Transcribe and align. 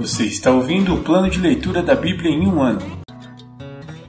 Você 0.00 0.24
está 0.24 0.50
ouvindo 0.50 0.94
o 0.94 1.04
plano 1.04 1.28
de 1.28 1.38
leitura 1.38 1.82
da 1.82 1.94
Bíblia 1.94 2.30
em 2.30 2.46
um 2.46 2.62
ano. 2.62 2.80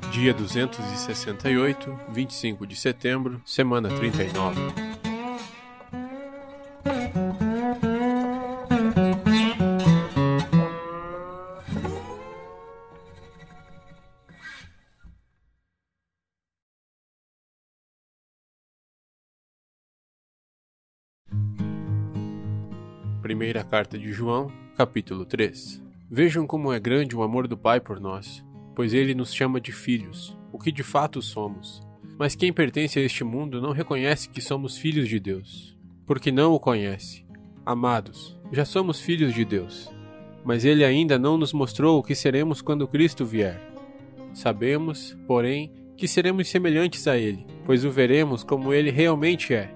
Dia 0.10 0.34
268, 0.34 2.00
25 2.14 2.66
de 2.66 2.78
setembro, 2.78 3.42
semana 3.44 3.90
39. 3.90 4.91
Primeira 23.32 23.64
carta 23.64 23.98
de 23.98 24.12
João, 24.12 24.52
capítulo 24.76 25.24
3. 25.24 25.82
Vejam 26.10 26.46
como 26.46 26.74
é 26.74 26.78
grande 26.78 27.16
o 27.16 27.24
amor 27.24 27.48
do 27.48 27.56
Pai 27.56 27.80
por 27.80 27.98
nós, 27.98 28.44
pois 28.76 28.94
ele 28.94 29.16
nos 29.16 29.34
chama 29.34 29.62
de 29.62 29.72
filhos, 29.72 30.38
o 30.52 30.60
que 30.60 30.70
de 30.70 30.84
fato 30.84 31.22
somos. 31.22 31.82
Mas 32.20 32.36
quem 32.36 32.52
pertence 32.52 33.00
a 33.00 33.02
este 33.02 33.24
mundo 33.24 33.62
não 33.62 33.72
reconhece 33.72 34.28
que 34.28 34.42
somos 34.42 34.78
filhos 34.78 35.08
de 35.08 35.18
Deus, 35.18 35.78
porque 36.06 36.30
não 36.30 36.52
o 36.52 36.60
conhece. 36.60 37.26
Amados, 37.66 38.38
já 38.52 38.66
somos 38.66 39.00
filhos 39.00 39.34
de 39.34 39.46
Deus, 39.46 39.90
mas 40.44 40.66
ele 40.66 40.84
ainda 40.84 41.18
não 41.18 41.38
nos 41.38 41.54
mostrou 41.54 42.00
o 42.00 42.04
que 42.04 42.14
seremos 42.14 42.62
quando 42.62 42.86
Cristo 42.86 43.26
vier. 43.26 43.62
Sabemos, 44.34 45.18
porém, 45.26 45.72
que 45.96 46.06
seremos 46.06 46.50
semelhantes 46.50 47.08
a 47.08 47.18
ele, 47.18 47.46
pois 47.66 47.86
o 47.86 47.92
veremos 47.92 48.44
como 48.44 48.74
ele 48.74 48.92
realmente 48.92 49.54
é. 49.54 49.74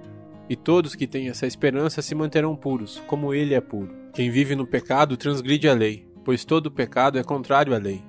E 0.50 0.56
todos 0.56 0.96
que 0.96 1.08
têm 1.08 1.30
essa 1.30 1.48
esperança 1.48 2.02
se 2.02 2.14
manterão 2.14 2.56
puros, 2.56 3.02
como 3.08 3.34
ele 3.34 3.54
é 3.54 3.62
puro. 3.62 3.96
Quem 4.14 4.30
vive 4.30 4.56
no 4.56 4.68
pecado 4.68 5.18
transgride 5.18 5.68
a 5.68 5.74
lei, 5.74 6.08
pois 6.24 6.46
todo 6.46 6.72
pecado 6.72 7.18
é 7.18 7.24
contrário 7.24 7.74
à 7.74 7.78
lei. 7.78 8.04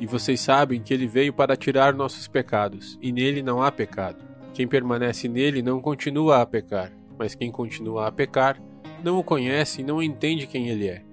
E 0.00 0.06
vocês 0.06 0.40
sabem 0.40 0.80
que 0.80 0.92
ele 0.92 1.06
veio 1.06 1.32
para 1.32 1.56
tirar 1.56 1.94
nossos 1.94 2.28
pecados, 2.28 2.98
e 3.00 3.12
nele 3.12 3.42
não 3.42 3.62
há 3.62 3.70
pecado. 3.70 4.24
Quem 4.52 4.66
permanece 4.66 5.28
nele 5.28 5.62
não 5.62 5.80
continua 5.80 6.40
a 6.40 6.46
pecar, 6.46 6.92
mas 7.18 7.34
quem 7.34 7.50
continua 7.50 8.06
a 8.06 8.12
pecar 8.12 8.60
não 9.02 9.18
o 9.18 9.24
conhece 9.24 9.80
e 9.80 9.84
não 9.84 10.02
entende 10.02 10.46
quem 10.46 10.68
ele 10.68 10.88
é. 10.88 11.04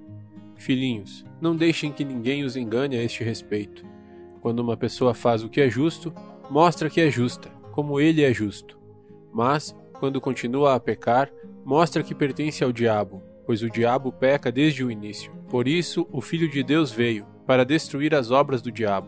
Filhinhos, 0.55 1.25
não 1.39 1.55
deixem 1.55 1.91
que 1.91 2.03
ninguém 2.03 2.43
os 2.43 2.55
engane 2.55 2.97
a 2.97 3.03
este 3.03 3.23
respeito. 3.23 3.85
Quando 4.41 4.59
uma 4.59 4.77
pessoa 4.77 5.13
faz 5.13 5.43
o 5.43 5.49
que 5.49 5.61
é 5.61 5.69
justo, 5.69 6.13
mostra 6.49 6.89
que 6.89 7.01
é 7.01 7.09
justa, 7.09 7.49
como 7.71 7.99
ele 7.99 8.23
é 8.23 8.33
justo. 8.33 8.79
Mas, 9.33 9.75
quando 10.05 10.21
continua 10.21 10.75
a 10.75 10.79
pecar, 10.79 11.31
mostra 11.65 12.03
que 12.03 12.13
pertence 12.13 12.63
ao 12.63 12.71
diabo, 12.71 13.23
pois 13.43 13.63
o 13.63 13.69
diabo 13.71 14.11
peca 14.11 14.51
desde 14.51 14.83
o 14.83 14.91
início. 14.91 15.31
Por 15.49 15.67
isso, 15.67 16.07
o 16.11 16.21
Filho 16.21 16.47
de 16.47 16.61
Deus 16.61 16.91
veio, 16.91 17.25
para 17.43 17.65
destruir 17.65 18.13
as 18.13 18.29
obras 18.29 18.61
do 18.61 18.71
diabo. 18.71 19.07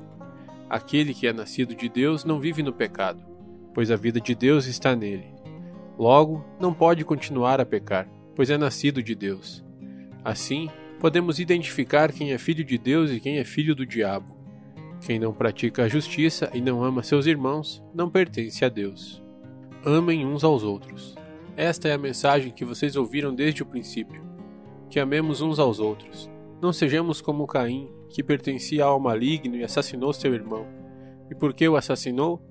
Aquele 0.68 1.14
que 1.14 1.28
é 1.28 1.32
nascido 1.32 1.76
de 1.76 1.88
Deus 1.88 2.26
não 2.26 2.40
vive 2.40 2.64
no 2.64 2.74
pecado, 2.74 3.24
pois 3.76 3.92
a 3.92 3.96
vida 3.96 4.20
de 4.20 4.34
Deus 4.34 4.66
está 4.66 4.96
nele. 4.96 5.32
Logo, 6.00 6.44
não 6.60 6.74
pode 6.74 7.06
continuar 7.06 7.62
a 7.62 7.66
pecar, 7.66 8.10
pois 8.36 8.50
é 8.50 8.58
nascido 8.58 9.04
de 9.04 9.14
Deus. 9.14 9.64
Assim, 10.26 10.68
podemos 11.00 11.38
identificar 11.38 12.12
quem 12.12 12.32
é 12.32 12.40
filho 12.40 12.64
de 12.64 12.80
Deus 12.80 13.12
e 13.12 13.20
quem 13.20 13.38
é 13.38 13.44
filho 13.44 13.76
do 13.76 13.86
diabo. 13.86 14.36
Quem 15.02 15.20
não 15.20 15.32
pratica 15.32 15.84
a 15.84 15.88
justiça 15.88 16.50
e 16.56 16.60
não 16.60 16.84
ama 16.84 17.04
seus 17.04 17.28
irmãos 17.28 17.84
não 17.94 18.10
pertence 18.10 18.66
a 18.66 18.70
Deus. 18.70 19.27
Amem 19.90 20.26
uns 20.26 20.44
aos 20.44 20.64
outros. 20.64 21.16
Esta 21.56 21.88
é 21.88 21.94
a 21.94 21.98
mensagem 21.98 22.52
que 22.52 22.66
vocês 22.66 22.98
ouviram 22.98 23.34
desde 23.34 23.64
o 23.64 23.66
princípio: 23.66 24.22
que 24.90 25.00
amemos 25.00 25.40
uns 25.40 25.60
aos 25.60 25.80
outros. 25.80 26.30
Não 26.62 26.74
sejamos 26.74 27.22
como 27.22 27.48
Caim, 27.48 27.90
que 28.10 28.22
pertencia 28.22 28.84
ao 28.84 29.00
maligno 29.00 29.56
e 29.56 29.64
assassinou 29.64 30.12
seu 30.12 30.34
irmão. 30.34 30.68
E 31.32 31.36
por 31.36 31.54
que 31.54 31.66
o 31.70 31.78
assassinou? 31.78 32.42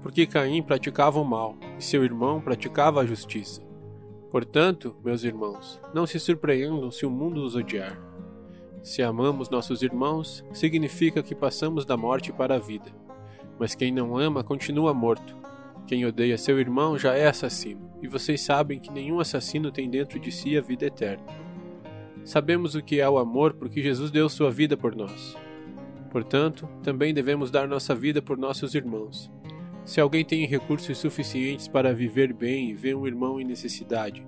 Porque 0.00 0.26
Caim 0.26 0.62
praticava 0.62 1.20
o 1.20 1.24
mal 1.24 1.54
e 1.78 1.84
seu 1.84 2.02
irmão 2.02 2.40
praticava 2.40 3.02
a 3.02 3.06
justiça. 3.06 3.60
Portanto, 4.30 4.96
meus 5.04 5.22
irmãos, 5.22 5.78
não 5.92 6.06
se 6.06 6.18
surpreendam 6.18 6.90
se 6.90 7.04
o 7.04 7.10
mundo 7.10 7.44
os 7.44 7.54
odiar. 7.54 8.00
Se 8.82 9.02
amamos 9.02 9.50
nossos 9.50 9.82
irmãos, 9.82 10.42
significa 10.50 11.22
que 11.22 11.34
passamos 11.34 11.84
da 11.84 11.94
morte 11.94 12.32
para 12.32 12.54
a 12.54 12.58
vida. 12.58 12.90
Mas 13.58 13.74
quem 13.74 13.92
não 13.92 14.16
ama 14.16 14.42
continua 14.42 14.94
morto. 14.94 15.44
Quem 15.86 16.04
odeia 16.04 16.36
seu 16.36 16.58
irmão 16.58 16.98
já 16.98 17.14
é 17.14 17.28
assassino, 17.28 17.88
e 18.02 18.08
vocês 18.08 18.40
sabem 18.40 18.80
que 18.80 18.90
nenhum 18.90 19.20
assassino 19.20 19.70
tem 19.70 19.88
dentro 19.88 20.18
de 20.18 20.32
si 20.32 20.56
a 20.56 20.60
vida 20.60 20.86
eterna. 20.86 21.24
Sabemos 22.24 22.74
o 22.74 22.82
que 22.82 23.00
é 23.00 23.08
o 23.08 23.18
amor 23.18 23.54
porque 23.54 23.80
Jesus 23.80 24.10
deu 24.10 24.28
sua 24.28 24.50
vida 24.50 24.76
por 24.76 24.96
nós. 24.96 25.36
Portanto, 26.10 26.68
também 26.82 27.14
devemos 27.14 27.52
dar 27.52 27.68
nossa 27.68 27.94
vida 27.94 28.20
por 28.20 28.36
nossos 28.36 28.74
irmãos. 28.74 29.30
Se 29.84 30.00
alguém 30.00 30.24
tem 30.24 30.44
recursos 30.44 30.98
suficientes 30.98 31.68
para 31.68 31.94
viver 31.94 32.32
bem 32.32 32.70
e 32.70 32.74
vê 32.74 32.92
um 32.92 33.06
irmão 33.06 33.40
em 33.40 33.44
necessidade, 33.44 34.26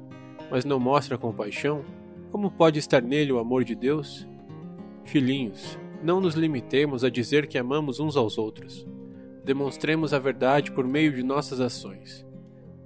mas 0.48 0.64
não 0.64 0.78
mostra 0.78 1.18
compaixão, 1.18 1.84
como 2.30 2.52
pode 2.52 2.78
estar 2.78 3.02
nele 3.02 3.32
o 3.32 3.38
amor 3.41 3.64
de 3.64 3.74
Deus? 3.74 4.28
Filhinhos, 5.04 5.76
não 6.00 6.20
nos 6.20 6.34
limitemos 6.34 7.02
a 7.02 7.10
dizer 7.10 7.48
que 7.48 7.58
amamos 7.58 7.98
uns 7.98 8.16
aos 8.16 8.38
outros. 8.38 8.86
Demonstremos 9.44 10.12
a 10.12 10.19
verdade 10.19 10.72
por 10.72 10.87
meio 10.87 11.12
de 11.12 11.22
nossas 11.22 11.60
ações. 11.60 12.26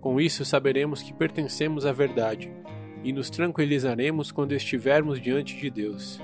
Com 0.00 0.20
isso, 0.20 0.44
saberemos 0.44 1.02
que 1.02 1.12
pertencemos 1.12 1.86
à 1.86 1.92
verdade 1.92 2.52
e 3.04 3.12
nos 3.12 3.30
tranquilizaremos 3.30 4.30
quando 4.30 4.52
estivermos 4.52 5.20
diante 5.20 5.56
de 5.56 5.70
Deus. 5.70 6.20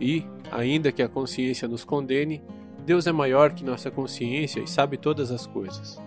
E, 0.00 0.26
ainda 0.50 0.92
que 0.92 1.02
a 1.02 1.08
consciência 1.08 1.68
nos 1.68 1.84
condene, 1.84 2.42
Deus 2.84 3.06
é 3.06 3.12
maior 3.12 3.52
que 3.52 3.64
nossa 3.64 3.90
consciência 3.90 4.60
e 4.60 4.66
sabe 4.66 4.96
todas 4.96 5.30
as 5.30 5.46
coisas. 5.46 6.00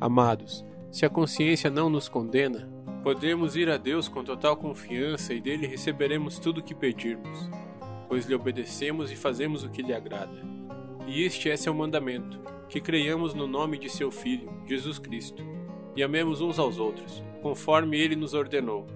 Amados, 0.00 0.64
se 0.90 1.06
a 1.06 1.08
consciência 1.08 1.70
não 1.70 1.88
nos 1.88 2.08
condena, 2.08 2.68
podemos 3.02 3.56
ir 3.56 3.70
a 3.70 3.76
Deus 3.76 4.08
com 4.08 4.22
total 4.22 4.56
confiança 4.56 5.32
e 5.32 5.40
dele 5.40 5.66
receberemos 5.66 6.38
tudo 6.38 6.58
o 6.58 6.62
que 6.62 6.74
pedirmos, 6.74 7.50
pois 8.08 8.26
lhe 8.26 8.34
obedecemos 8.34 9.10
e 9.10 9.16
fazemos 9.16 9.64
o 9.64 9.70
que 9.70 9.82
lhe 9.82 9.94
agrada. 9.94 10.59
E 11.06 11.22
este 11.24 11.50
é 11.50 11.56
seu 11.56 11.74
mandamento: 11.74 12.40
que 12.68 12.80
creiamos 12.80 13.34
no 13.34 13.46
nome 13.46 13.78
de 13.78 13.88
seu 13.88 14.10
Filho, 14.10 14.50
Jesus 14.66 14.98
Cristo, 14.98 15.44
e 15.96 16.02
amemos 16.02 16.40
uns 16.40 16.58
aos 16.58 16.78
outros, 16.78 17.22
conforme 17.42 17.98
ele 17.98 18.14
nos 18.14 18.34
ordenou. 18.34 18.86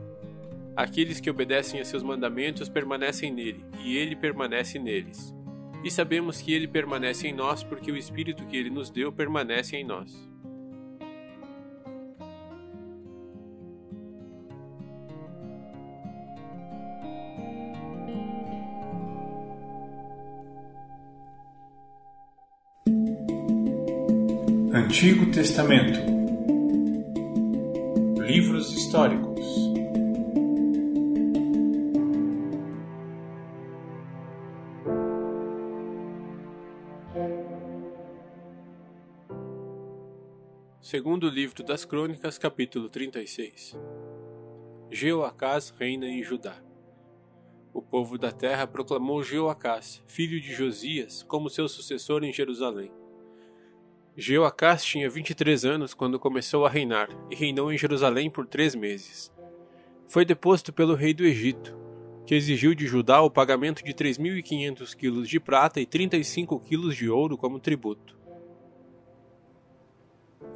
Aqueles 0.76 1.20
que 1.20 1.30
obedecem 1.30 1.80
a 1.80 1.84
seus 1.84 2.02
mandamentos 2.02 2.68
permanecem 2.68 3.32
nele, 3.32 3.64
e 3.84 3.96
ele 3.96 4.16
permanece 4.16 4.78
neles. 4.78 5.34
E 5.84 5.90
sabemos 5.90 6.40
que 6.40 6.52
ele 6.52 6.66
permanece 6.66 7.28
em 7.28 7.32
nós 7.32 7.62
porque 7.62 7.92
o 7.92 7.96
Espírito 7.96 8.46
que 8.46 8.56
ele 8.56 8.70
nos 8.70 8.90
deu 8.90 9.12
permanece 9.12 9.76
em 9.76 9.84
nós. 9.84 10.33
Antigo 24.76 25.30
Testamento 25.30 26.00
Livros 28.20 28.72
históricos 28.72 29.46
Segundo 40.80 41.28
livro 41.28 41.62
das 41.62 41.84
Crônicas, 41.84 42.36
capítulo 42.36 42.88
36. 42.88 43.78
Jeoacás 44.90 45.70
reina 45.70 46.08
em 46.08 46.20
Judá. 46.24 46.60
O 47.72 47.80
povo 47.80 48.18
da 48.18 48.32
terra 48.32 48.66
proclamou 48.66 49.22
Jeoacás, 49.22 50.02
filho 50.08 50.40
de 50.40 50.52
Josias, 50.52 51.22
como 51.22 51.48
seu 51.48 51.68
sucessor 51.68 52.24
em 52.24 52.32
Jerusalém. 52.32 52.90
Jeoacás 54.16 54.84
tinha 54.84 55.10
23 55.10 55.64
anos 55.64 55.92
quando 55.92 56.20
começou 56.20 56.64
a 56.64 56.70
reinar 56.70 57.08
e 57.28 57.34
reinou 57.34 57.72
em 57.72 57.78
Jerusalém 57.78 58.30
por 58.30 58.46
três 58.46 58.74
meses. 58.74 59.32
Foi 60.06 60.24
deposto 60.24 60.72
pelo 60.72 60.94
rei 60.94 61.12
do 61.12 61.24
Egito, 61.24 61.76
que 62.24 62.34
exigiu 62.34 62.74
de 62.74 62.86
Judá 62.86 63.20
o 63.22 63.30
pagamento 63.30 63.82
de 63.82 63.92
3.500 63.92 64.94
quilos 64.94 65.28
de 65.28 65.40
prata 65.40 65.80
e 65.80 65.86
35 65.86 66.60
quilos 66.60 66.94
de 66.96 67.08
ouro 67.10 67.36
como 67.36 67.58
tributo. 67.58 68.16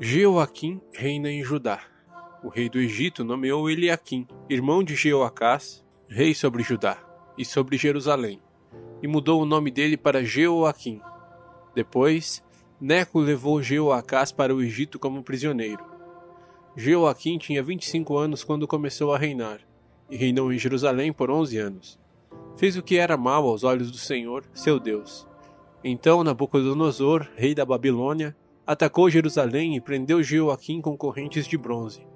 Jeoaquim 0.00 0.80
reina 0.92 1.28
em 1.28 1.42
Judá. 1.42 1.82
O 2.44 2.48
rei 2.48 2.68
do 2.68 2.78
Egito 2.78 3.24
nomeou 3.24 3.68
Eliaquim, 3.68 4.28
irmão 4.48 4.84
de 4.84 4.94
Jeoacás, 4.94 5.84
rei 6.08 6.32
sobre 6.32 6.62
Judá 6.62 7.02
e 7.36 7.44
sobre 7.44 7.76
Jerusalém, 7.76 8.40
e 9.02 9.08
mudou 9.08 9.42
o 9.42 9.44
nome 9.44 9.72
dele 9.72 9.96
para 9.96 10.24
Jeoaquim. 10.24 11.00
Depois, 11.74 12.42
Neco 12.80 13.18
levou 13.18 13.60
Jeoacás 13.60 14.30
para 14.30 14.54
o 14.54 14.62
Egito 14.62 15.00
como 15.00 15.24
prisioneiro. 15.24 15.84
Jeoaquim 16.76 17.36
tinha 17.36 17.60
25 17.60 18.16
anos 18.16 18.44
quando 18.44 18.68
começou 18.68 19.12
a 19.12 19.18
reinar, 19.18 19.58
e 20.08 20.16
reinou 20.16 20.52
em 20.52 20.58
Jerusalém 20.58 21.12
por 21.12 21.28
11 21.28 21.58
anos. 21.58 21.98
fez 22.56 22.76
o 22.76 22.82
que 22.82 22.96
era 22.96 23.16
mal 23.16 23.48
aos 23.48 23.64
olhos 23.64 23.90
do 23.90 23.96
Senhor, 23.96 24.44
seu 24.54 24.78
Deus. 24.78 25.26
Então 25.82 26.22
Nabucodonosor, 26.22 27.26
rei 27.34 27.52
da 27.52 27.64
Babilônia, 27.64 28.36
atacou 28.64 29.10
Jerusalém 29.10 29.74
e 29.74 29.80
prendeu 29.80 30.22
Jeoaquim 30.22 30.80
com 30.80 30.96
correntes 30.96 31.48
de 31.48 31.58
bronze. 31.58 32.06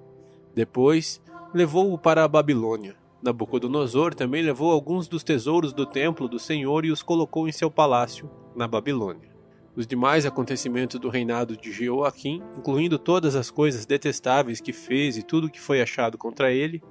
Depois, 0.55 1.21
levou-o 1.53 1.99
para 1.99 2.23
a 2.23 2.29
Babilônia. 2.29 2.95
Nabucodonosor 3.21 4.15
também 4.15 4.43
levou 4.43 4.71
alguns 4.71 5.09
dos 5.09 5.25
tesouros 5.25 5.73
do 5.73 5.87
templo 5.87 6.29
do 6.29 6.39
Senhor 6.39 6.85
e 6.85 6.93
os 6.93 7.03
colocou 7.03 7.49
em 7.49 7.53
seu 7.53 7.71
palácio, 7.71 8.31
na 8.55 8.69
Babilônia. 8.69 9.32
Os 9.75 9.87
demais 9.87 10.27
acontecimentos 10.27 11.01
do 11.01 11.09
reinado 11.09 11.57
de 11.57 11.73
Jeoaquim, 11.73 12.43
incluindo 12.59 12.99
todas 12.99 13.35
as 13.35 13.51
coisas 13.51 13.87
detestáveis 13.87 14.61
que 14.61 14.73
fez 14.73 15.17
e 15.17 15.23
tudo 15.23 15.51
que 15.51 15.61
foi 15.61 15.81
achado 15.81 16.19
contra 16.19 16.53
ele, 16.53 16.83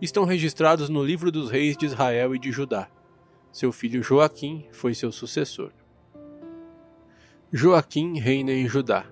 estão 0.00 0.24
registrados 0.24 0.88
no 0.88 1.04
livro 1.04 1.30
dos 1.30 1.50
reis 1.50 1.76
de 1.76 1.86
Israel 1.86 2.34
e 2.34 2.38
de 2.38 2.50
Judá. 2.50 2.88
Seu 3.52 3.72
filho 3.72 4.02
Joaquim 4.02 4.66
foi 4.72 4.92
seu 4.92 5.12
sucessor. 5.12 5.70
Joaquim 7.52 8.18
reina 8.18 8.52
em 8.52 8.68
Judá. 8.68 9.06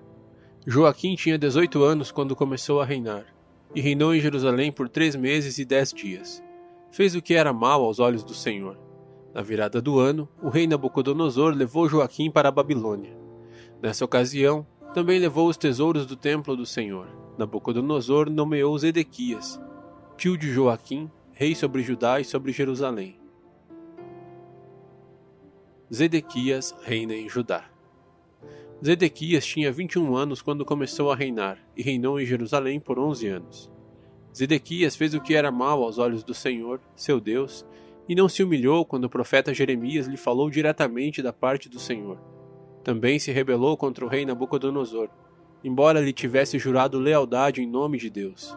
Joaquim 0.67 1.15
tinha 1.15 1.37
18 1.37 1.83
anos 1.83 2.11
quando 2.11 2.35
começou 2.35 2.81
a 2.81 2.85
reinar, 2.85 3.25
e 3.73 3.79
reinou 3.79 4.13
em 4.13 4.19
Jerusalém 4.19 4.71
por 4.71 4.89
três 4.89 5.15
meses 5.15 5.57
e 5.57 5.63
dez 5.63 5.93
dias. 5.93 6.43
Fez 6.91 7.15
o 7.15 7.21
que 7.21 7.33
era 7.33 7.53
mal 7.53 7.83
aos 7.83 7.99
olhos 7.99 8.23
do 8.23 8.33
Senhor. 8.33 8.77
Na 9.35 9.41
virada 9.41 9.81
do 9.81 9.99
ano, 9.99 10.29
o 10.41 10.47
rei 10.47 10.65
Nabucodonosor 10.65 11.53
levou 11.53 11.89
Joaquim 11.89 12.31
para 12.31 12.47
a 12.47 12.51
Babilônia. 12.53 13.17
Nessa 13.81 14.05
ocasião, 14.05 14.65
também 14.93 15.19
levou 15.19 15.49
os 15.49 15.57
tesouros 15.57 16.05
do 16.05 16.15
templo 16.15 16.55
do 16.55 16.65
Senhor. 16.65 17.09
Nabucodonosor 17.37 18.29
nomeou 18.29 18.77
Zedequias, 18.77 19.59
tio 20.15 20.37
de 20.37 20.49
Joaquim, 20.49 21.11
rei 21.33 21.53
sobre 21.53 21.83
Judá 21.83 22.17
e 22.21 22.23
sobre 22.23 22.53
Jerusalém. 22.53 23.19
Zedequias 25.93 26.73
reina 26.83 27.13
em 27.13 27.27
Judá. 27.27 27.65
Zedequias 28.81 29.45
tinha 29.45 29.69
21 29.69 30.15
anos 30.15 30.41
quando 30.41 30.63
começou 30.63 31.11
a 31.11 31.15
reinar, 31.15 31.59
e 31.75 31.83
reinou 31.83 32.21
em 32.21 32.25
Jerusalém 32.25 32.79
por 32.79 32.97
11 32.97 33.27
anos. 33.27 33.71
Zedequias 34.33 34.95
fez 34.95 35.13
o 35.13 35.19
que 35.19 35.35
era 35.35 35.51
mal 35.51 35.83
aos 35.83 35.97
olhos 35.97 36.23
do 36.23 36.33
Senhor, 36.33 36.79
seu 36.95 37.19
Deus, 37.19 37.65
e 38.07 38.15
não 38.15 38.29
se 38.29 38.43
humilhou 38.43 38.85
quando 38.85 39.05
o 39.05 39.09
profeta 39.09 39.53
Jeremias 39.53 40.07
lhe 40.07 40.17
falou 40.17 40.49
diretamente 40.49 41.21
da 41.21 41.33
parte 41.33 41.67
do 41.67 41.79
Senhor. 41.79 42.17
Também 42.83 43.17
se 43.17 43.31
rebelou 43.31 43.75
contra 43.75 44.05
o 44.05 44.07
rei 44.07 44.25
Nabucodonosor, 44.25 45.09
embora 45.63 45.99
lhe 45.99 46.13
tivesse 46.13 46.59
jurado 46.59 46.99
lealdade 46.99 47.61
em 47.61 47.67
nome 47.67 47.97
de 47.97 48.09
Deus. 48.09 48.55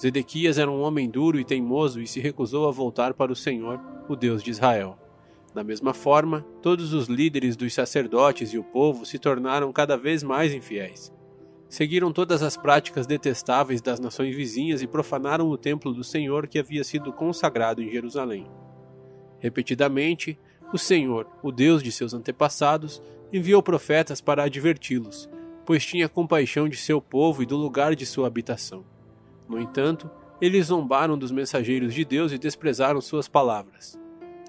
Zedequias 0.00 0.58
era 0.58 0.70
um 0.70 0.80
homem 0.80 1.10
duro 1.10 1.40
e 1.40 1.44
teimoso 1.44 2.00
e 2.00 2.06
se 2.06 2.20
recusou 2.20 2.68
a 2.68 2.70
voltar 2.70 3.14
para 3.14 3.32
o 3.32 3.36
Senhor, 3.36 3.80
o 4.08 4.14
Deus 4.14 4.42
de 4.42 4.52
Israel. 4.52 4.96
Da 5.52 5.64
mesma 5.64 5.92
forma, 5.92 6.46
todos 6.62 6.92
os 6.92 7.08
líderes 7.08 7.56
dos 7.56 7.74
sacerdotes 7.74 8.52
e 8.52 8.58
o 8.58 8.62
povo 8.62 9.04
se 9.04 9.18
tornaram 9.18 9.72
cada 9.72 9.96
vez 9.96 10.22
mais 10.22 10.54
infiéis. 10.54 11.12
Seguiram 11.68 12.12
todas 12.12 12.42
as 12.42 12.56
práticas 12.56 13.06
detestáveis 13.06 13.82
das 13.82 13.98
nações 13.98 14.36
vizinhas 14.36 14.80
e 14.82 14.86
profanaram 14.86 15.48
o 15.48 15.58
templo 15.58 15.92
do 15.92 16.04
Senhor 16.04 16.46
que 16.46 16.58
havia 16.58 16.84
sido 16.84 17.12
consagrado 17.12 17.82
em 17.82 17.90
Jerusalém. 17.90 18.46
Repetidamente, 19.38 20.38
o 20.72 20.78
Senhor, 20.78 21.26
o 21.42 21.50
Deus 21.50 21.82
de 21.82 21.90
seus 21.92 22.12
antepassados, 22.12 23.02
enviou 23.32 23.62
profetas 23.62 24.20
para 24.20 24.44
adverti-los, 24.44 25.28
pois 25.64 25.84
tinha 25.84 26.08
compaixão 26.08 26.68
de 26.68 26.76
seu 26.76 27.00
povo 27.00 27.42
e 27.42 27.46
do 27.46 27.56
lugar 27.56 27.94
de 27.94 28.06
sua 28.06 28.26
habitação. 28.26 28.84
No 29.48 29.58
entanto, 29.58 30.10
eles 30.40 30.66
zombaram 30.66 31.18
dos 31.18 31.30
mensageiros 31.30 31.94
de 31.94 32.04
Deus 32.04 32.32
e 32.32 32.38
desprezaram 32.38 33.00
suas 33.00 33.28
palavras. 33.28 33.98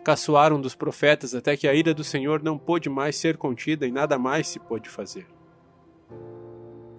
Caçoaram 0.04 0.62
dos 0.62 0.76
profetas 0.76 1.36
até 1.36 1.58
que 1.58 1.68
a 1.68 1.74
ira 1.74 1.94
do 1.94 2.04
Senhor 2.04 2.42
não 2.42 2.58
pôde 2.58 2.90
mais 2.90 3.16
ser 3.16 3.38
contida 3.38 3.86
e 3.86 3.92
nada 3.92 4.18
mais 4.18 4.48
se 4.48 4.60
pôde 4.60 4.90
fazer. 4.90 5.28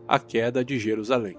A 0.06 0.18
queda 0.18 0.64
de 0.64 0.78
Jerusalém. 0.78 1.36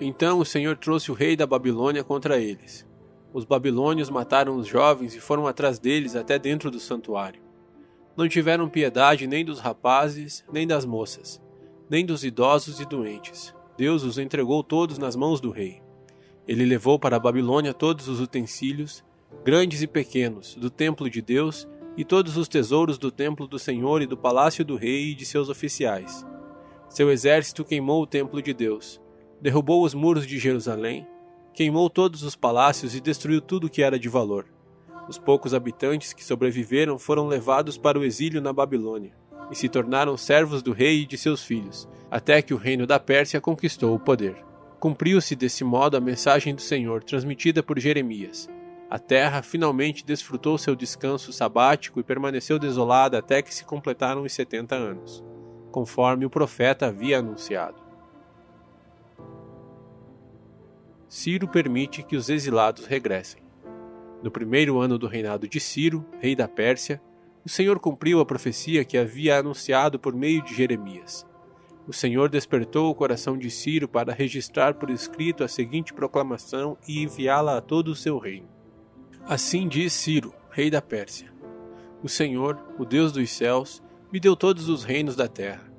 Então 0.00 0.38
o 0.38 0.44
Senhor 0.44 0.76
trouxe 0.76 1.10
o 1.10 1.14
rei 1.14 1.36
da 1.36 1.46
Babilônia 1.46 2.04
contra 2.04 2.38
eles. 2.38 2.86
Os 3.34 3.44
babilônios 3.44 4.10
mataram 4.10 4.56
os 4.56 4.66
jovens 4.66 5.14
e 5.14 5.20
foram 5.20 5.46
atrás 5.46 5.78
deles 5.78 6.14
até 6.14 6.38
dentro 6.38 6.70
do 6.70 6.78
santuário. 6.78 7.42
Não 8.16 8.28
tiveram 8.28 8.68
piedade 8.68 9.26
nem 9.26 9.42
dos 9.42 9.58
rapazes, 9.58 10.44
nem 10.52 10.66
das 10.66 10.84
moças, 10.84 11.40
nem 11.88 12.04
dos 12.04 12.24
idosos 12.24 12.78
e 12.78 12.84
doentes. 12.84 13.54
Deus 13.76 14.04
os 14.04 14.18
entregou 14.18 14.62
todos 14.62 14.98
nas 14.98 15.16
mãos 15.16 15.40
do 15.40 15.50
rei. 15.50 15.80
Ele 16.46 16.66
levou 16.66 16.98
para 16.98 17.16
a 17.16 17.20
Babilônia 17.20 17.72
todos 17.72 18.06
os 18.06 18.20
utensílios, 18.20 19.02
grandes 19.42 19.80
e 19.80 19.86
pequenos, 19.86 20.54
do 20.54 20.68
templo 20.68 21.08
de 21.08 21.22
Deus 21.22 21.66
e 21.96 22.04
todos 22.04 22.36
os 22.36 22.48
tesouros 22.48 22.98
do 22.98 23.10
templo 23.10 23.46
do 23.46 23.58
Senhor 23.58 24.02
e 24.02 24.06
do 24.06 24.16
palácio 24.16 24.64
do 24.64 24.76
rei 24.76 25.10
e 25.10 25.14
de 25.14 25.24
seus 25.24 25.48
oficiais. 25.48 26.26
Seu 26.90 27.10
exército 27.10 27.64
queimou 27.64 28.02
o 28.02 28.06
templo 28.06 28.42
de 28.42 28.52
Deus, 28.52 29.00
derrubou 29.40 29.82
os 29.82 29.94
muros 29.94 30.26
de 30.26 30.38
Jerusalém, 30.38 31.06
queimou 31.54 31.90
todos 31.90 32.22
os 32.22 32.34
palácios 32.34 32.94
e 32.94 33.00
destruiu 33.00 33.40
tudo 33.40 33.68
que 33.68 33.82
era 33.82 33.98
de 33.98 34.08
valor. 34.08 34.46
Os 35.08 35.18
poucos 35.18 35.52
habitantes 35.52 36.12
que 36.12 36.24
sobreviveram 36.24 36.98
foram 36.98 37.26
levados 37.26 37.76
para 37.76 37.98
o 37.98 38.04
exílio 38.04 38.40
na 38.40 38.52
Babilônia 38.52 39.12
e 39.50 39.54
se 39.54 39.68
tornaram 39.68 40.16
servos 40.16 40.62
do 40.62 40.72
rei 40.72 41.02
e 41.02 41.06
de 41.06 41.18
seus 41.18 41.44
filhos, 41.44 41.88
até 42.10 42.40
que 42.40 42.54
o 42.54 42.56
reino 42.56 42.86
da 42.86 42.98
Pérsia 42.98 43.40
conquistou 43.40 43.94
o 43.94 44.00
poder. 44.00 44.36
Cumpriu-se 44.80 45.36
desse 45.36 45.62
modo 45.62 45.96
a 45.96 46.00
mensagem 46.00 46.54
do 46.54 46.62
Senhor 46.62 47.04
transmitida 47.04 47.62
por 47.62 47.78
Jeremias. 47.78 48.48
A 48.88 48.98
terra 48.98 49.42
finalmente 49.42 50.04
desfrutou 50.04 50.56
seu 50.56 50.74
descanso 50.74 51.32
sabático 51.32 52.00
e 52.00 52.02
permaneceu 52.02 52.58
desolada 52.58 53.18
até 53.18 53.42
que 53.42 53.54
se 53.54 53.64
completaram 53.64 54.22
os 54.22 54.32
setenta 54.32 54.74
anos, 54.74 55.22
conforme 55.70 56.24
o 56.24 56.30
profeta 56.30 56.86
havia 56.86 57.18
anunciado. 57.18 57.81
Ciro 61.12 61.46
permite 61.46 62.02
que 62.02 62.16
os 62.16 62.28
exilados 62.28 62.86
regressem. 62.86 63.42
No 64.22 64.30
primeiro 64.30 64.78
ano 64.78 64.96
do 64.96 65.06
reinado 65.06 65.46
de 65.46 65.60
Ciro, 65.60 66.06
rei 66.20 66.34
da 66.34 66.48
Pérsia, 66.48 67.02
o 67.44 67.48
Senhor 67.48 67.78
cumpriu 67.80 68.20
a 68.20 68.26
profecia 68.26 68.84
que 68.84 68.96
havia 68.96 69.38
anunciado 69.38 69.98
por 69.98 70.14
meio 70.14 70.42
de 70.42 70.54
Jeremias 70.54 71.26
o 71.86 71.92
Senhor 71.92 72.28
despertou 72.28 72.90
o 72.90 72.94
coração 72.94 73.36
de 73.36 73.50
Ciro 73.50 73.88
para 73.88 74.12
registrar 74.12 74.74
por 74.74 74.90
escrito 74.90 75.42
a 75.42 75.48
seguinte 75.48 75.92
proclamação 75.92 76.76
e 76.86 77.02
enviá-la 77.02 77.58
a 77.58 77.60
todo 77.60 77.88
o 77.88 77.96
seu 77.96 78.18
reino. 78.18 78.48
Assim 79.26 79.66
diz 79.66 79.92
Ciro, 79.92 80.32
rei 80.50 80.70
da 80.70 80.80
Pérsia: 80.80 81.32
O 82.02 82.08
Senhor, 82.08 82.58
o 82.78 82.84
Deus 82.84 83.12
dos 83.12 83.30
céus, 83.30 83.82
me 84.12 84.20
deu 84.20 84.36
todos 84.36 84.68
os 84.68 84.84
reinos 84.84 85.16
da 85.16 85.26
terra. 85.26 85.72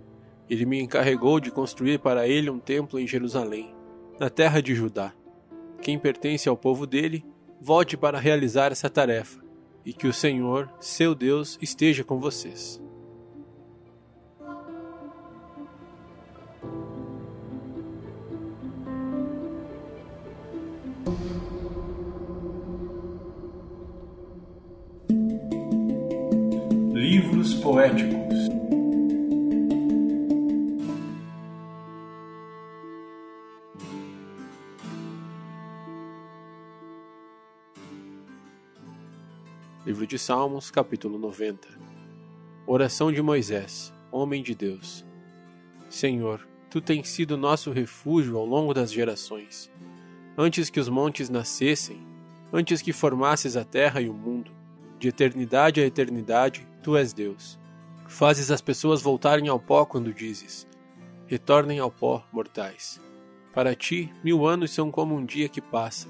Ele 0.49 0.65
me 0.65 0.81
encarregou 0.81 1.39
de 1.39 1.51
construir 1.51 1.99
para 1.99 2.27
ele 2.27 2.49
um 2.49 2.59
templo 2.59 2.99
em 2.99 3.07
Jerusalém, 3.07 3.73
na 4.19 4.29
terra 4.29 4.61
de 4.61 4.75
Judá. 4.75 5.13
Quem 5.83 5.99
pertence 5.99 6.47
ao 6.47 6.55
povo 6.55 6.87
dele, 6.87 7.25
volte 7.59 7.97
para 7.97 8.17
realizar 8.17 8.71
essa 8.71 8.89
tarefa, 8.89 9.43
e 9.85 9.91
que 9.91 10.07
o 10.07 10.13
Senhor, 10.13 10.71
seu 10.79 11.13
Deus, 11.13 11.59
esteja 11.61 12.05
com 12.05 12.21
vocês. 12.21 12.81
Livros 26.93 27.55
poéticos 27.55 28.62
Livro 39.93 40.07
de 40.07 40.17
Salmos, 40.17 40.71
capítulo 40.71 41.19
90 41.19 41.67
Oração 42.65 43.11
de 43.11 43.21
Moisés, 43.21 43.93
homem 44.11 44.41
de 44.41 44.55
Deus. 44.55 45.05
Senhor, 45.87 46.47
tu 46.67 46.81
tens 46.81 47.09
sido 47.09 47.37
nosso 47.37 47.69
refúgio 47.69 48.39
ao 48.39 48.43
longo 48.43 48.73
das 48.73 48.91
gerações. 48.91 49.71
Antes 50.35 50.71
que 50.71 50.79
os 50.79 50.89
montes 50.89 51.29
nascessem, 51.29 52.03
antes 52.51 52.81
que 52.81 52.91
formasses 52.91 53.55
a 53.55 53.63
terra 53.63 54.01
e 54.01 54.09
o 54.09 54.15
mundo, 54.15 54.51
de 54.97 55.09
eternidade 55.09 55.79
a 55.79 55.85
eternidade, 55.85 56.67
tu 56.81 56.97
és 56.97 57.13
Deus. 57.13 57.59
Fazes 58.07 58.49
as 58.49 58.61
pessoas 58.61 58.99
voltarem 58.99 59.47
ao 59.47 59.59
pó 59.59 59.85
quando 59.85 60.11
dizes: 60.11 60.67
Retornem 61.27 61.77
ao 61.77 61.91
pó, 61.91 62.25
mortais. 62.33 62.99
Para 63.53 63.75
ti, 63.75 64.11
mil 64.23 64.47
anos 64.47 64.71
são 64.71 64.89
como 64.89 65.13
um 65.15 65.23
dia 65.23 65.47
que 65.47 65.61
passa, 65.61 66.07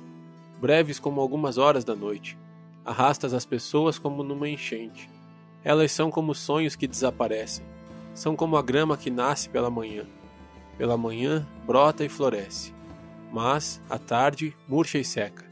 breves 0.62 1.00
como 1.00 1.20
algumas 1.20 1.58
horas 1.58 1.84
da 1.84 1.94
noite. 1.94 2.42
Arrastas 2.86 3.34
as 3.34 3.46
pessoas 3.46 3.98
como 3.98 4.24
numa 4.24 4.50
enchente. 4.50 5.10
Elas 5.63 5.92
são 5.92 6.12
como 6.12 6.36
sonhos 6.36 6.75
que 6.75 6.88
desaparecem. 6.88 7.66
São 8.13 8.36
como 8.36 8.58
a 8.58 8.62
grama 8.62 8.98
que 8.98 9.10
nasce 9.10 9.50
pela 9.50 9.70
manhã. 9.70 10.06
Pela 10.78 10.98
manhã, 10.98 11.48
brota 11.66 12.04
e 12.04 12.10
floresce. 12.10 12.74
Mas, 13.32 13.82
à 13.90 13.98
tarde, 13.98 14.56
murcha 14.68 14.98
e 14.98 15.04
seca. 15.04 15.46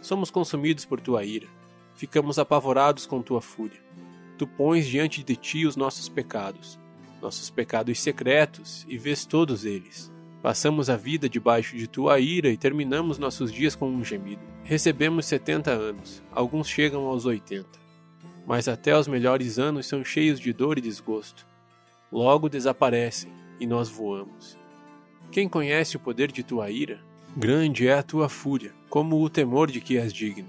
Somos 0.00 0.30
consumidos 0.30 0.84
por 0.84 1.00
tua 1.00 1.24
ira 1.24 1.58
ficamos 1.98 2.38
apavorados 2.38 3.06
com 3.06 3.20
tua 3.20 3.42
fúria. 3.42 3.82
Tu 4.38 4.46
pões 4.46 4.86
diante 4.86 5.24
de 5.24 5.34
ti 5.34 5.66
os 5.66 5.74
nossos 5.74 6.08
pecados, 6.08 6.78
nossos 7.20 7.50
pecados 7.50 7.98
secretos, 8.00 8.86
e 8.88 8.96
vês 8.96 9.26
todos 9.26 9.64
eles. 9.64 10.12
Passamos 10.42 10.88
a 10.88 10.96
vida 10.96 11.28
debaixo 11.28 11.76
de 11.76 11.88
tua 11.88 12.20
ira 12.20 12.48
e 12.48 12.56
terminamos 12.56 13.18
nossos 13.18 13.52
dias 13.52 13.74
com 13.74 13.88
um 13.88 14.04
gemido. 14.04 14.40
Recebemos 14.62 15.26
setenta 15.26 15.72
anos, 15.72 16.22
alguns 16.30 16.68
chegam 16.68 17.06
aos 17.06 17.26
oitenta. 17.26 17.78
Mas 18.46 18.68
até 18.68 18.96
os 18.96 19.08
melhores 19.08 19.58
anos 19.58 19.86
são 19.86 20.04
cheios 20.04 20.38
de 20.38 20.52
dor 20.52 20.78
e 20.78 20.80
desgosto. 20.80 21.44
Logo 22.10 22.48
desaparecem 22.48 23.32
e 23.58 23.66
nós 23.66 23.88
voamos. 23.88 24.56
Quem 25.32 25.48
conhece 25.48 25.96
o 25.96 26.00
poder 26.00 26.30
de 26.30 26.44
tua 26.44 26.70
ira? 26.70 27.00
Grande 27.36 27.88
é 27.88 27.94
a 27.94 28.02
tua 28.02 28.28
fúria, 28.28 28.72
como 28.88 29.20
o 29.20 29.28
temor 29.28 29.70
de 29.70 29.80
que 29.80 29.98
és 29.98 30.12
digno. 30.12 30.48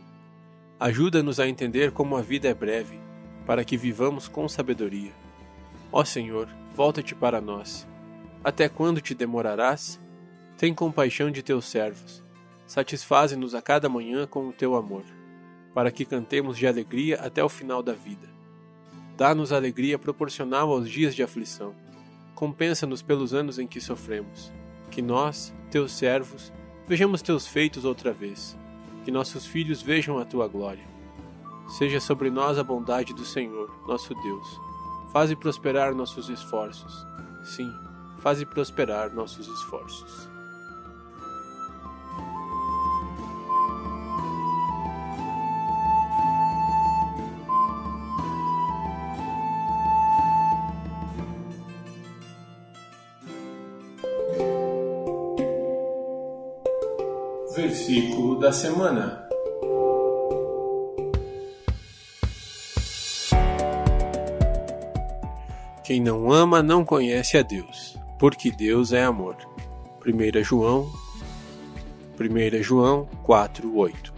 Ajuda-nos 0.80 1.40
a 1.40 1.48
entender 1.48 1.92
como 1.92 2.16
a 2.16 2.22
vida 2.22 2.48
é 2.48 2.54
breve, 2.54 3.00
para 3.46 3.66
que 3.66 3.76
vivamos 3.76 4.28
com 4.28 4.48
sabedoria. 4.48 5.12
Ó 5.92 6.06
Senhor, 6.06 6.48
volta-te 6.76 7.16
para 7.16 7.42
nós 7.42 7.88
até 8.44 8.70
quando 8.70 9.02
te 9.02 9.14
demorarás? 9.14 10.00
Tem 10.58 10.74
compaixão 10.74 11.30
de 11.30 11.44
teus 11.44 11.66
servos. 11.66 12.24
Satisfaze-nos 12.66 13.56
a 13.56 13.62
cada 13.62 13.90
manhã 13.90 14.28
com 14.28 14.48
o 14.48 14.54
teu 14.54 14.76
amor, 14.76 15.04
para 15.74 15.92
que 15.92 16.06
cantemos 16.06 16.58
de 16.58 16.68
alegria 16.68 17.20
até 17.22 17.44
o 17.44 17.50
final 17.50 17.82
da 17.82 17.94
vida. 17.94 18.30
Dá-nos 19.18 19.52
alegria 19.52 20.00
proporcional 20.00 20.72
aos 20.72 20.90
dias 20.90 21.14
de 21.14 21.24
aflição. 21.24 21.76
Compensa-nos 22.36 23.02
pelos 23.02 23.34
anos 23.34 23.60
em 23.60 23.68
que 23.68 23.82
sofremos. 23.82 24.52
Que 24.90 25.02
nós, 25.02 25.54
teus 25.70 25.92
servos, 25.92 26.54
vejamos 26.88 27.22
teus 27.22 27.46
feitos 27.46 27.84
outra 27.84 28.14
vez. 28.14 28.58
Que 29.04 29.12
nossos 29.12 29.46
filhos 29.46 29.82
vejam 29.82 30.18
a 30.18 30.24
tua 30.24 30.48
glória. 30.48 30.88
Seja 31.78 32.00
sobre 32.00 32.30
nós 32.30 32.58
a 32.58 32.64
bondade 32.64 33.14
do 33.14 33.26
Senhor, 33.26 33.70
nosso 33.86 34.14
Deus. 34.16 34.60
Faze 35.12 35.36
prosperar 35.36 35.94
nossos 35.94 36.30
esforços. 36.30 37.06
Sim, 37.44 37.72
faze 38.20 38.46
prosperar 38.46 39.14
nossos 39.14 39.48
esforços. 39.48 40.30
Versículo 57.56 58.40
da 58.40 58.52
semana. 58.52 59.28
Quem 65.84 66.00
não 66.00 66.32
ama 66.32 66.62
não 66.62 66.86
conhece 66.86 67.38
a 67.38 67.42
Deus 67.42 67.99
porque 68.20 68.52
Deus 68.52 68.92
é 68.92 69.04
amor. 69.04 69.38
1 70.06 70.44
João 70.44 70.92
1 72.20 72.62
João 72.62 73.08
4:8. 73.24 74.14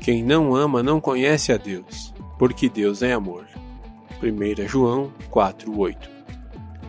Quem 0.00 0.24
não 0.24 0.56
ama 0.56 0.82
não 0.82 1.00
conhece 1.00 1.52
a 1.52 1.56
Deus, 1.56 2.12
porque 2.36 2.68
Deus 2.68 3.00
é 3.02 3.12
amor. 3.12 3.46
1 4.20 4.66
João 4.66 5.12
4:8. 5.30 6.10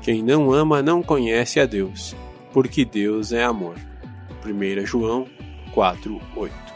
Quem 0.02 0.24
não 0.24 0.52
ama 0.52 0.82
não 0.82 1.04
conhece 1.04 1.60
a 1.60 1.68
Deus, 1.68 2.16
porque 2.52 2.84
Deus 2.84 3.32
é 3.32 3.44
amor. 3.44 3.76
1 4.44 4.86
João 4.86 5.28
4:8. 5.72 6.71